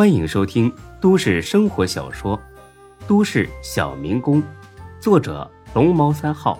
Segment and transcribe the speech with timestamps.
[0.00, 2.38] 欢迎收听都市生活小说
[3.06, 4.42] 《都市小民工》，
[4.98, 6.58] 作者龙猫三号，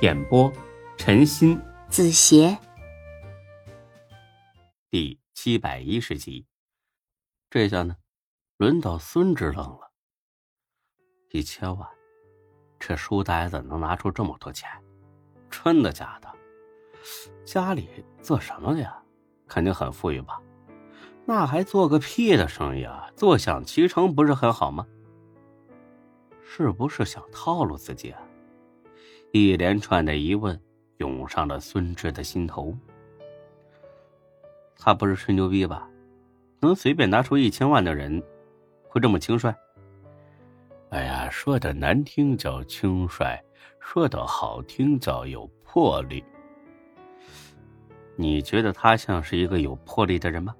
[0.00, 0.52] 演播
[0.96, 2.58] 陈鑫、子邪，
[4.90, 6.44] 第七百一十集。
[7.48, 7.94] 这下呢，
[8.56, 9.92] 轮到孙志愣了。
[11.30, 11.88] 一千万，
[12.80, 14.68] 这书呆子能拿出这么多钱？
[15.48, 16.28] 真的假的？
[17.44, 17.88] 家里
[18.20, 19.00] 做什么的呀？
[19.46, 20.42] 肯定很富裕吧？
[21.28, 23.10] 那还做个屁的生意啊！
[23.16, 24.86] 坐享其成不是很好吗？
[26.40, 28.22] 是不是想套路自己啊？
[29.32, 30.58] 一连串的疑问
[30.98, 32.72] 涌上了孙志的心头。
[34.78, 35.90] 他不是吹牛逼吧？
[36.60, 38.22] 能随便拿出一千万的人，
[38.88, 39.52] 会这么轻率？
[40.90, 43.36] 哎呀，说的难听叫轻率，
[43.80, 46.24] 说的好听叫有魄力。
[48.14, 50.54] 你觉得他像是一个有魄力的人吗？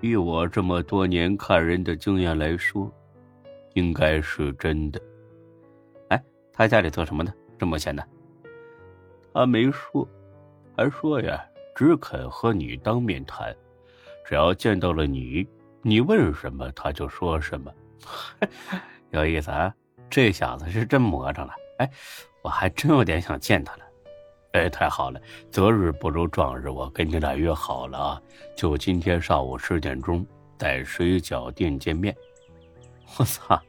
[0.00, 2.92] 以我这么多年看人的经验来说，
[3.74, 5.00] 应该是真的。
[6.08, 7.34] 哎，他家里做什么的？
[7.58, 8.06] 这么闲的？
[9.34, 10.08] 他没说，
[10.76, 13.54] 还说呀，只肯和你当面谈，
[14.24, 15.46] 只要见到了你，
[15.82, 17.72] 你问什么他就说什么。
[19.10, 19.74] 有意思啊，
[20.08, 21.52] 这小子是真魔怔了。
[21.78, 21.90] 哎，
[22.42, 23.84] 我还真有点想见他了。
[24.52, 25.20] 哎，太好了！
[25.50, 28.22] 择日不如撞日，我跟你俩约好了啊，
[28.56, 32.16] 就今天上午十点钟在水饺店见面。
[33.18, 33.60] 我操，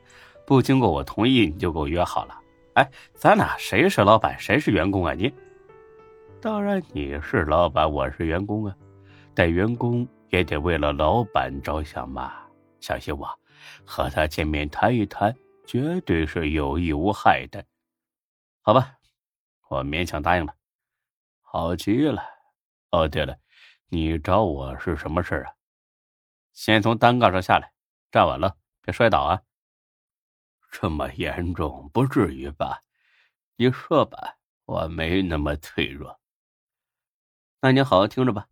[0.45, 2.35] 不经过我同意你就给我约好了？
[2.75, 5.13] 哎，咱俩谁是老板，谁是员工啊？
[5.13, 5.31] 你？
[6.41, 8.75] 当然你是老板，我是员工啊，
[9.35, 12.31] 但员工也得为了老板着想嘛。
[12.79, 13.27] 相信我，
[13.83, 17.61] 和他见面谈一谈，绝对是有益无害的。
[18.61, 18.93] 好吧，
[19.67, 20.53] 我勉强答应了。
[21.51, 22.21] 好极了，
[22.91, 23.39] 哦，对了，
[23.87, 25.53] 你找我是什么事啊？
[26.53, 27.73] 先从单杠上下来，
[28.11, 29.41] 站稳了，别摔倒啊！
[30.71, 32.81] 这么严重，不至于吧？
[33.55, 36.19] 你说吧，我没那么脆弱。
[37.61, 38.47] 那你好好听着吧。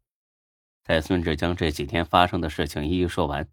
[0.81, 3.47] 在孙志将这几天发生的事情一一说完，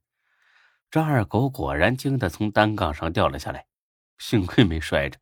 [0.91, 3.67] 张二狗果然惊得从单杠上掉了下来，
[4.17, 5.21] 幸亏没摔着。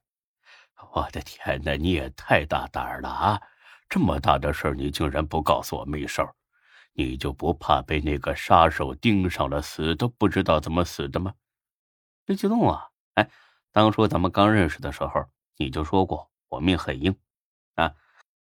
[0.92, 3.42] 我的天哪，你也太大胆了啊！
[3.92, 6.34] 这么大的事儿，你竟然不告诉我没事儿，
[6.94, 11.34] 你就不怕被那个杀手盯上了，死都不知道怎么死的吗？
[12.24, 12.88] 别激动啊！
[13.16, 13.28] 哎，
[13.70, 15.26] 当初咱们刚认识的时候，
[15.58, 17.14] 你就说过我命很硬，
[17.74, 17.92] 啊，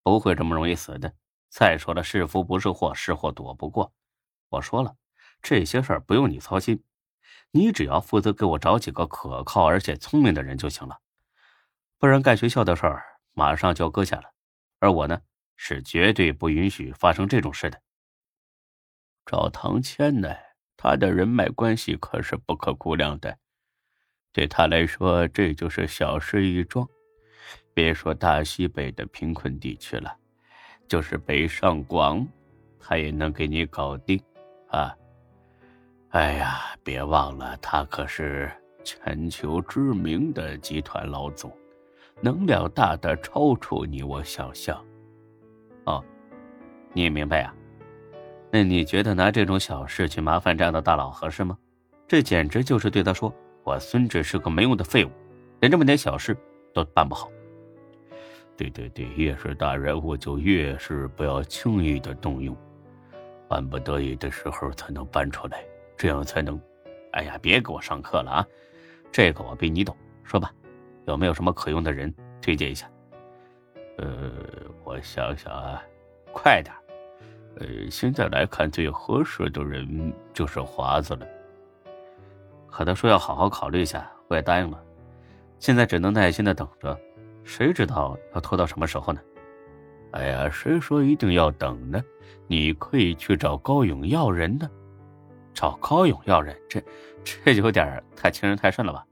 [0.03, 1.15] 不会这么容易死的。
[1.49, 3.91] 再说了，是福不是祸，是祸躲不过。
[4.51, 4.97] 我说了，
[5.41, 6.85] 这些事儿不用你操心，
[7.53, 10.99] 你只要负责给我找几个可靠而且聪明的人就行了，
[11.97, 14.31] 不然干学校的事儿马上就要搁下了，
[14.81, 15.23] 而我呢？
[15.59, 17.79] 是绝对不允许发生这种事的。
[19.27, 20.35] 找唐谦呢，
[20.77, 23.37] 他的人脉关系可是不可估量的，
[24.33, 26.89] 对他来说这就是小事一桩。
[27.75, 30.17] 别说大西北的贫困地区了，
[30.89, 32.27] 就是北上广，
[32.81, 34.19] 他也能给你搞定
[34.69, 34.97] 啊！
[36.11, 38.51] 哎呀，别忘了，他可是
[38.85, 41.55] 全球知名的集团老总，
[42.23, 44.83] 能量大的超出你我想象。
[45.89, 46.05] 哦，
[46.93, 47.55] 你也明白呀？
[48.51, 51.57] 那你觉得拿这种小事去麻烦这样的大佬合适吗？
[52.07, 53.35] 这简直就是对他说
[53.65, 55.11] ：“我孙志是个没用的废物，
[55.61, 56.37] 连这么点小事
[56.75, 57.31] 都办不好。”
[58.57, 62.55] 对对对，越是大人物就越是不要轻易的动用，
[63.49, 65.65] 万不得已的时候才能搬出来，
[65.97, 66.61] 这样才能……
[67.13, 68.47] 哎呀，别给我上课了啊！
[69.11, 70.53] 这个我比你懂，说吧，
[71.07, 72.13] 有没有什么可用的人
[72.43, 72.91] 推荐一下？
[73.99, 74.31] 呃，
[74.85, 75.83] 我想想啊，
[76.33, 76.75] 快点
[77.57, 81.27] 呃，现在来看最合适的人就是华子了。
[82.71, 84.81] 可他说要好好考虑一下，我也答应了。
[85.59, 86.97] 现在只能耐心的等着，
[87.43, 89.21] 谁知道要拖到什么时候呢？
[90.13, 92.01] 哎呀，谁说一定要等呢？
[92.47, 94.71] 你可以去找高勇要人呢。
[95.53, 96.81] 找高勇要人，这
[97.25, 99.05] 这有点太轻人太甚了吧？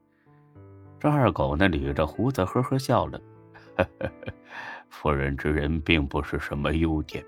[1.00, 3.20] 这二狗那捋着胡子呵呵笑了，
[3.76, 4.32] 呵呵呵。
[4.88, 7.24] 妇人之仁并不是什么优点，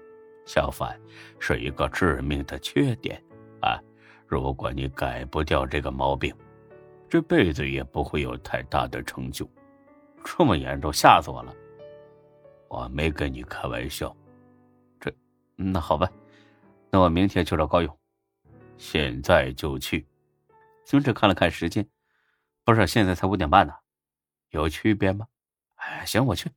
[0.46, 0.98] 相反
[1.38, 3.22] 是一个致命的缺点
[3.60, 3.78] 啊！
[4.26, 6.34] 如果你改不掉这个毛病，
[7.08, 9.48] 这辈子也不会有太大的成就。
[10.24, 11.54] 这么严重，吓死我了！
[12.68, 14.14] 我没跟你开玩笑。
[15.00, 15.10] 这，
[15.56, 16.10] 那好吧，
[16.90, 17.98] 那我明天就找高勇，
[18.76, 20.06] 现在就去。
[20.84, 21.88] 孙志看了看时间，
[22.64, 23.72] 不是现在才五点半呢，
[24.50, 25.26] 有区别吗？
[25.76, 26.50] 哎，行，我去。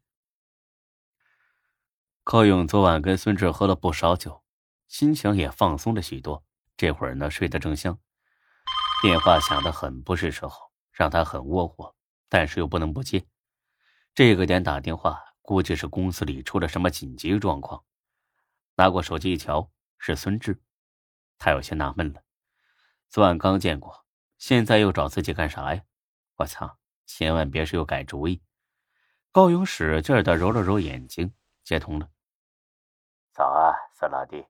[2.31, 4.41] 高勇昨晚跟孙志喝了不少酒，
[4.87, 6.45] 心情也放松了许多。
[6.77, 7.99] 这会儿呢睡得正香，
[9.01, 11.93] 电话响得很不是时候，让他很窝火，
[12.29, 13.25] 但是又不能不接。
[14.15, 17.83] 这个点打电话，估计是公司里出了什么紧急状况。
[18.77, 20.57] 拿过手机一瞧，是孙志，
[21.37, 22.21] 他有些纳闷了。
[23.09, 24.05] 昨晚刚见过，
[24.37, 25.83] 现在又找自己干啥呀？
[26.37, 26.77] 我操！
[27.05, 28.41] 千万别是又改主意。
[29.33, 31.33] 高勇使劲的揉了揉眼睛，
[31.65, 32.07] 接通了。
[33.33, 34.45] 早啊，孙老弟。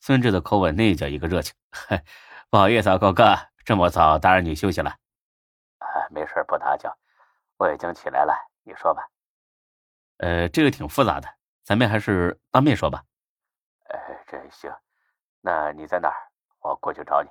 [0.00, 1.54] 孙志的口吻那叫一个热情。
[2.48, 4.90] 不好意思啊，高哥，这么早打扰你休息了。
[5.78, 6.96] 啊，没事，不打搅。
[7.58, 9.06] 我已经起来了，你说吧。
[10.16, 11.28] 呃，这个挺复杂的，
[11.62, 13.04] 咱们还是当面说吧。
[13.84, 14.72] 呃，这行。
[15.42, 16.14] 那你在哪儿？
[16.60, 17.28] 我过去找你。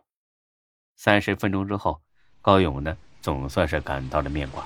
[0.96, 2.02] 三十分钟之后，
[2.42, 4.66] 高勇呢总算是赶到了面馆，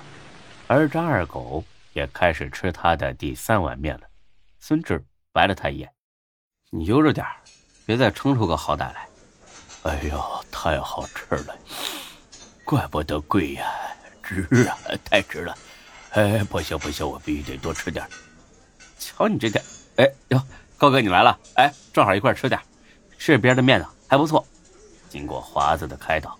[0.67, 1.63] 而张二狗
[1.93, 4.09] 也开始吃他的第三碗面了。
[4.59, 5.91] 孙志白了他一眼
[6.71, 7.25] ：“你悠着点
[7.85, 9.07] 别再撑出个好歹来。”
[9.83, 11.57] 哎呦，太好吃了，
[12.63, 13.69] 怪不得贵呀，
[14.21, 15.57] 值啊，太值了！
[16.11, 18.07] 哎，不行不行，我必须得多吃点。
[18.97, 19.61] 瞧你这点，
[19.97, 20.41] 哎哟，
[20.77, 22.61] 高哥你来了，哎，正好一块吃点，
[23.17, 24.45] 这边的面呢还不错。
[25.09, 26.39] 经过华子的开导，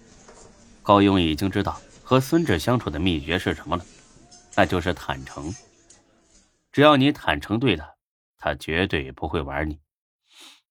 [0.82, 3.84] 高勇已经知道和孙志相处的秘诀是什么了，
[4.56, 5.54] 那就是坦诚。
[6.72, 7.93] 只要你坦诚对他，
[8.44, 9.80] 他绝对不会玩你。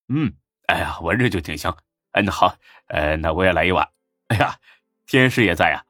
[0.08, 0.30] 嗯，
[0.66, 1.74] 哎呀，闻着就挺香。
[2.10, 2.54] 哎，那好，
[2.88, 3.88] 呃，那我也来一碗。
[4.28, 4.54] 哎呀，
[5.06, 5.82] 天师也在呀，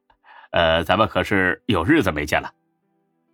[0.51, 2.49] 呃，咱们可是有日子没见了。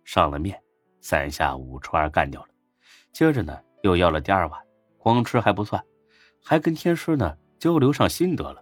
[0.04, 0.60] 上了面，
[1.00, 2.48] 三下五除二干掉了。
[3.12, 4.60] 接着呢，又要了第二碗，
[4.98, 5.80] 光吃还不算，
[6.44, 8.60] 还跟天师呢交流上心得了。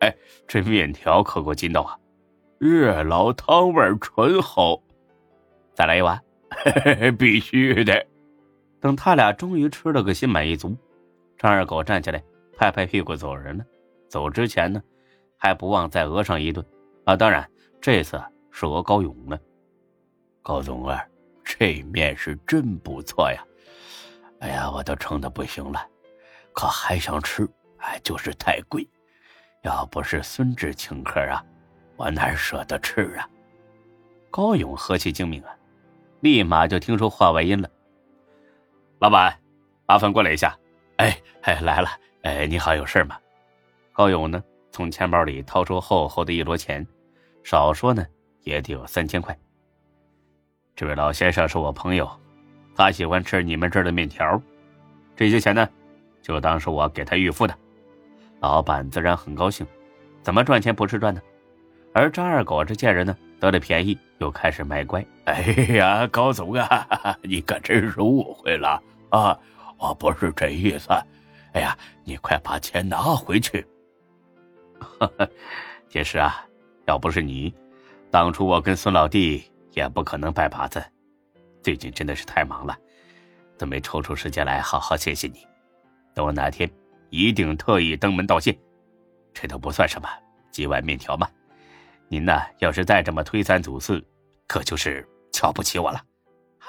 [0.00, 0.14] 哎，
[0.46, 1.98] 这面条可够筋道啊，
[2.58, 4.84] 热老汤味醇厚，
[5.74, 8.06] 再来一碗，嘿嘿嘿必须的。
[8.86, 10.76] 等他俩终于吃了个心满意足，
[11.36, 12.22] 张二狗站起来，
[12.56, 13.64] 拍拍屁股走人了。
[14.08, 14.80] 走之前呢，
[15.36, 16.64] 还不忘再讹上一顿。
[17.04, 17.44] 啊，当然
[17.80, 18.22] 这次
[18.52, 19.36] 是讹高勇了。
[20.40, 21.04] 高总儿，
[21.42, 23.44] 这面是真不错呀！
[24.38, 25.84] 哎呀，我都撑得不行了，
[26.52, 27.44] 可还想吃，
[27.78, 28.88] 哎，就是太贵。
[29.62, 31.44] 要不是孙志请客啊，
[31.96, 33.28] 我哪舍得吃啊？
[34.30, 35.50] 高勇何其精明啊，
[36.20, 37.68] 立马就听出话外音了。
[38.98, 39.38] 老板，
[39.86, 40.56] 麻烦过来一下。
[40.96, 41.88] 哎哎，来了。
[42.22, 43.18] 哎，你好，有事吗？
[43.92, 46.84] 高勇呢，从钱包里掏出厚厚的一摞钱，
[47.44, 48.06] 少说呢
[48.40, 49.38] 也得有三千块。
[50.74, 52.10] 这位老先生是我朋友，
[52.74, 54.40] 他喜欢吃你们这儿的面条，
[55.14, 55.68] 这些钱呢，
[56.22, 57.54] 就当是我给他预付的。
[58.40, 59.66] 老板自然很高兴，
[60.22, 61.20] 怎么赚钱不是赚呢？
[61.92, 65.04] 而张二狗这贱人呢，得了便宜又开始卖乖。
[65.26, 65.42] 哎
[65.74, 69.38] 呀，高总啊，你可真是误会了啊！
[69.78, 70.88] 我不是这意思。
[71.52, 73.66] 哎呀，你快把钱拿回去。
[75.88, 76.46] 其实啊，
[76.86, 77.54] 要不是你，
[78.10, 80.82] 当初我跟孙老弟也不可能拜把子。
[81.62, 82.76] 最近真的是太忙了，
[83.58, 85.46] 都没抽出时间来好好谢谢你。
[86.14, 86.70] 等我哪天。
[87.08, 88.54] 一定特意登门道谢，
[89.32, 90.08] 这都不算什么，
[90.50, 91.28] 几碗面条嘛。
[92.08, 94.04] 您呢，要是再这么推三阻四，
[94.46, 96.00] 可就是瞧不起我了。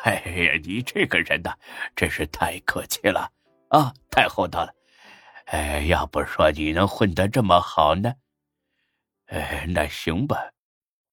[0.04, 1.54] 哎呀，你这个人呐，
[1.96, 3.32] 真是太客气了
[3.70, 4.74] 啊，太厚道了。
[5.46, 8.14] 哎，要不说你能混得这么好呢？
[9.28, 10.52] 哎，那行吧，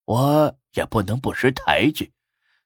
[0.05, 2.11] 我也不能不识抬举。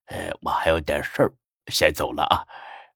[0.05, 1.31] 哎，我还有点事儿，
[1.67, 2.45] 先走了啊。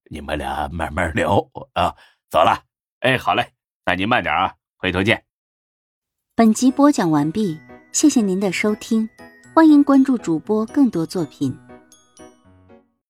[0.10, 1.38] 你们俩慢慢聊
[1.74, 1.96] 啊，
[2.30, 2.64] 走了。
[3.00, 3.54] 哎，好嘞，
[3.86, 5.24] 那您慢点啊，回头见。
[6.36, 7.60] 本集播讲完毕，
[7.94, 9.08] 谢谢您的收听，
[9.54, 11.56] 欢迎关注主播更多作品。